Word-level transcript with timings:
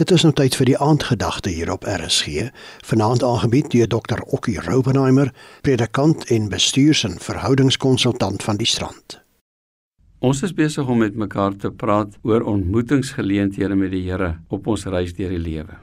Dit 0.00 0.14
is 0.16 0.22
nou 0.24 0.30
tyd 0.32 0.54
vir 0.56 0.64
die 0.64 0.78
aandgedagte 0.80 1.50
hier 1.52 1.68
op 1.74 1.82
RSG, 1.84 2.46
vanaand 2.88 3.20
aangebied 3.20 3.66
deur 3.74 3.88
Dr. 3.92 4.22
Okkie 4.32 4.54
Robenheimer, 4.64 5.28
predikant 5.60 6.24
en 6.32 6.46
bestuurs- 6.48 7.02
en 7.04 7.18
verhoudingskonsultant 7.20 8.40
van 8.42 8.56
die 8.56 8.68
Strand. 8.70 9.18
Ons 10.24 10.40
is 10.42 10.56
besig 10.56 10.88
om 10.88 11.04
met 11.04 11.20
mekaar 11.20 11.52
te 11.52 11.68
praat 11.68 12.16
oor 12.22 12.48
ontmoetingsgeleenthede 12.48 13.76
met 13.76 13.92
die 13.92 14.00
Here 14.08 14.38
op 14.48 14.72
ons 14.72 14.86
reis 14.88 15.12
deur 15.12 15.36
die 15.36 15.42
lewe. 15.44 15.76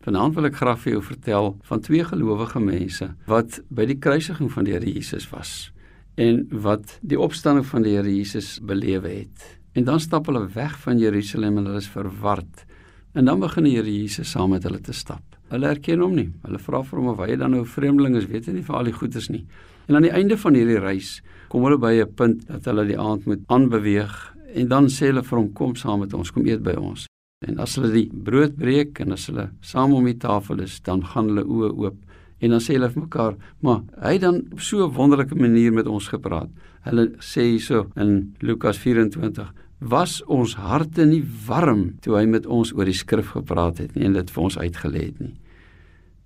Vanaand 0.00 0.34
wil 0.34 0.48
ek 0.48 0.56
graag 0.56 0.80
vir 0.80 0.92
jou 0.96 1.04
vertel 1.12 1.52
van 1.68 1.84
twee 1.84 2.08
gelowige 2.08 2.60
mense 2.60 3.12
wat 3.28 3.60
by 3.68 3.84
die 3.84 4.00
kruisiging 4.00 4.48
van 4.48 4.64
die 4.64 4.78
Here 4.78 4.88
Jesus 4.96 5.28
was 5.28 5.72
en 6.16 6.46
wat 6.48 6.96
die 7.02 7.20
opstanding 7.20 7.68
van 7.68 7.84
die 7.84 7.98
Here 8.00 8.16
Jesus 8.16 8.60
belewe 8.64 9.12
het. 9.12 9.58
En 9.76 9.84
dan 9.84 10.00
stap 10.00 10.32
hulle 10.32 10.48
weg 10.48 10.78
van 10.88 10.96
Jerusalem 10.98 11.58
en 11.58 11.66
hulle 11.68 11.84
is 11.84 11.92
verward 11.92 12.64
En 13.12 13.24
dan 13.24 13.40
begin 13.40 13.66
die 13.68 13.74
Here 13.76 13.92
Jesus 13.92 14.30
saam 14.32 14.54
met 14.54 14.64
hulle 14.64 14.80
te 14.80 14.94
stap. 14.96 15.20
Hulle 15.52 15.68
erken 15.68 16.00
hom 16.00 16.14
nie. 16.16 16.30
Hulle 16.46 16.60
vra 16.64 16.78
vir 16.80 16.98
hom 16.98 17.10
of 17.12 17.18
hy 17.20 17.36
dan 17.36 17.52
nou 17.52 17.60
'n 17.60 17.68
vreemdeling 17.68 18.16
is, 18.16 18.26
weet 18.26 18.46
hy 18.46 18.52
nie 18.52 18.64
vir 18.64 18.76
al 18.76 18.84
die 18.84 18.96
goeders 18.96 19.28
nie. 19.28 19.44
En 19.88 19.96
aan 19.96 20.02
die 20.02 20.16
einde 20.16 20.36
van 20.36 20.54
hierdie 20.54 20.80
reis 20.80 21.20
kom 21.48 21.64
hulle 21.64 21.78
by 21.78 21.92
'n 22.00 22.14
punt 22.14 22.46
dat 22.46 22.64
hulle 22.64 22.86
die 22.86 22.98
aand 22.98 23.26
moet 23.26 23.40
aanbeweeg 23.48 24.36
en 24.54 24.68
dan 24.68 24.86
sê 24.86 25.12
hulle 25.12 25.22
vir 25.22 25.38
hom 25.38 25.52
kom 25.52 25.74
saam 25.76 26.00
met 26.00 26.14
ons, 26.14 26.30
kom 26.30 26.46
eet 26.46 26.62
by 26.62 26.72
ons. 26.72 27.06
En 27.46 27.58
as 27.58 27.74
hulle 27.74 27.92
die 27.92 28.10
brood 28.12 28.56
breek 28.56 29.00
en 29.00 29.12
as 29.12 29.26
hulle 29.26 29.50
saam 29.60 29.92
om 29.92 30.04
die 30.04 30.16
tafel 30.16 30.60
is, 30.60 30.80
dan 30.80 31.04
gaan 31.04 31.28
hulle 31.28 31.44
oë 31.44 31.72
oop 31.76 31.96
en 32.40 32.50
dan 32.50 32.60
sê 32.60 32.74
hulle 32.74 32.90
vir 32.90 33.02
mekaar, 33.02 33.36
"Maar 33.60 33.82
hy 34.02 34.18
dan 34.18 34.42
op 34.52 34.60
so 34.60 34.86
'n 34.86 34.94
wonderlike 34.94 35.34
manier 35.34 35.72
met 35.72 35.86
ons 35.86 36.08
gepraat." 36.08 36.48
Hulle 36.82 37.12
sê 37.18 37.42
hierso 37.42 37.90
in 37.96 38.34
Lukas 38.40 38.78
24, 38.78 39.52
was 39.82 40.20
ons 40.30 40.54
harte 40.54 41.04
nie 41.06 41.22
warm 41.46 41.98
toe 42.02 42.16
hy 42.18 42.26
met 42.30 42.46
ons 42.46 42.72
oor 42.76 42.86
die 42.86 42.96
skrif 42.96 43.34
gepraat 43.34 43.80
het 43.82 43.96
nie 43.96 44.06
en 44.06 44.16
dit 44.18 44.30
vir 44.30 44.42
ons 44.42 44.58
uitgelê 44.58 45.06
het 45.10 45.20
nie. 45.20 45.34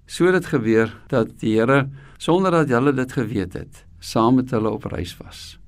So 0.06 0.28
het 0.28 0.38
dit 0.38 0.50
gebeur 0.52 0.92
dat 1.10 1.32
die 1.40 1.56
Here 1.56 1.86
sonder 2.18 2.54
dat 2.54 2.70
hulle 2.70 2.92
dit 2.94 3.12
geweet 3.12 3.56
het, 3.58 3.84
saam 4.00 4.38
met 4.38 4.52
hulle 4.54 4.70
op 4.70 4.86
reis 4.92 5.16
was. 5.18 5.58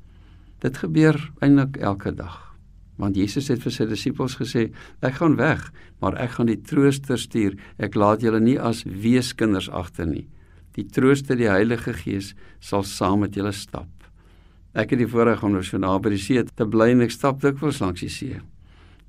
Dit 0.62 0.78
gebeur 0.78 1.18
eintlik 1.42 1.78
elke 1.82 2.12
dag. 2.14 2.44
Want 2.98 3.16
Jesus 3.18 3.48
het 3.50 3.62
vir 3.62 3.74
sy 3.74 3.86
disippels 3.86 4.34
gesê, 4.40 4.68
ek 5.06 5.20
gaan 5.20 5.36
weg, 5.38 5.68
maar 6.02 6.18
ek 6.18 6.34
gaan 6.36 6.50
die 6.50 6.58
Trooster 6.58 7.18
stuur. 7.18 7.54
Ek 7.78 7.94
laat 7.94 8.24
julle 8.26 8.40
nie 8.42 8.58
as 8.58 8.82
weeskinders 8.82 9.70
agter 9.70 10.06
nie. 10.06 10.26
Die 10.74 10.86
Trooster, 10.86 11.38
die 11.38 11.50
Heilige 11.50 11.94
Gees, 11.94 12.34
sal 12.58 12.82
saam 12.86 13.22
met 13.22 13.38
julle 13.38 13.54
stap. 13.54 13.90
Ek 14.74 14.90
het 14.90 14.98
die 14.98 15.08
voorreg 15.08 15.42
om 15.42 15.52
nou 15.52 15.62
so 15.64 15.78
naby 15.78 16.10
die 16.10 16.22
see 16.22 16.44
te 16.44 16.66
bly 16.66 16.90
en 16.92 17.00
ek 17.06 17.14
stap 17.14 17.40
dikwels 17.40 17.80
langs 17.80 18.00
die 18.00 18.12
see. 18.12 18.40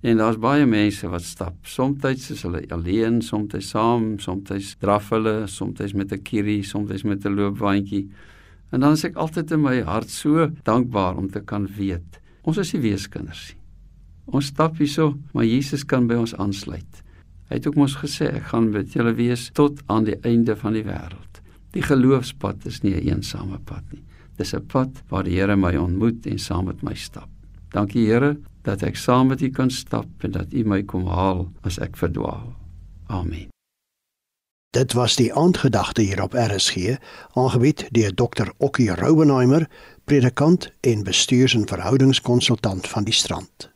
En 0.02 0.18
daar's 0.18 0.40
baie 0.40 0.66
mense 0.66 1.08
wat 1.12 1.24
stap. 1.28 1.56
Somstyds 1.68 2.30
is 2.32 2.46
hulle 2.48 2.64
alleen, 2.72 3.20
somstyds 3.22 3.74
saam, 3.74 4.14
somstyds 4.20 4.78
draf 4.80 5.10
hulle, 5.10 5.48
somstyds 5.48 5.94
met 5.94 6.14
'n 6.14 6.24
kierie, 6.24 6.64
somstyds 6.64 7.04
met 7.04 7.26
'n 7.26 7.36
loopwaandjie. 7.36 8.10
En 8.72 8.80
dan 8.80 8.94
is 8.94 9.04
ek 9.04 9.16
altyd 9.16 9.52
in 9.52 9.62
my 9.62 9.82
hart 9.82 10.10
so 10.10 10.52
dankbaar 10.64 11.18
om 11.18 11.30
te 11.30 11.42
kan 11.42 11.68
weet 11.68 12.20
ons 12.50 12.60
is 12.62 12.74
die 12.74 12.82
weeskinders. 12.82 13.54
Ons 14.30 14.52
stap 14.54 14.78
hierso, 14.82 15.14
maar 15.34 15.48
Jesus 15.48 15.86
kan 15.86 16.08
by 16.10 16.20
ons 16.22 16.36
aansluit. 16.38 17.04
Hy 17.50 17.58
het 17.58 17.68
ook 17.70 17.80
mos 17.82 17.98
gesê 18.02 18.30
ek 18.30 18.52
gaan 18.52 18.70
met 18.74 18.94
julle 18.94 19.16
wees 19.18 19.50
tot 19.58 19.82
aan 19.90 20.06
die 20.10 20.18
einde 20.26 20.56
van 20.58 20.78
die 20.78 20.86
wêreld. 20.86 21.29
Die 21.72 21.82
geloofspad 21.86 22.66
is 22.66 22.82
nie 22.82 22.96
'n 22.96 23.08
eensame 23.08 23.60
pad 23.60 23.84
nie. 23.92 24.04
Dis 24.38 24.54
'n 24.54 24.66
pad 24.66 24.90
waar 25.10 25.24
die 25.24 25.40
Here 25.40 25.56
my 25.56 25.76
ontmoet 25.76 26.26
en 26.26 26.40
saam 26.40 26.66
met 26.66 26.82
my 26.82 26.94
stap. 26.94 27.30
Dankie 27.70 28.08
Here 28.08 28.38
dat 28.64 28.82
ek 28.82 28.96
saam 28.96 29.28
met 29.28 29.42
U 29.42 29.50
kan 29.50 29.70
stap 29.70 30.08
en 30.20 30.32
dat 30.32 30.54
U 30.54 30.64
my 30.64 30.84
kom 30.84 31.08
haal 31.08 31.52
as 31.62 31.78
ek 31.80 31.98
verdwaal. 31.98 32.56
Amen. 33.08 33.50
Dit 34.70 34.94
was 34.94 35.16
die 35.16 35.34
aandgedagte 35.34 36.02
hier 36.02 36.22
op 36.22 36.34
RSG, 36.34 36.98
aangebied 37.34 37.88
deur 37.92 38.14
Dr. 38.14 38.52
Okkie 38.58 38.94
Rouwenheimer, 38.96 39.70
predikant 40.04 40.70
en 40.82 41.04
bestuurs- 41.04 41.54
en 41.54 41.68
verhoudingskonsultant 41.68 42.88
van 42.88 43.04
die 43.04 43.14
Strand. 43.14 43.72